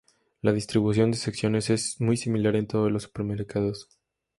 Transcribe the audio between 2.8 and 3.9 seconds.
los supermercados.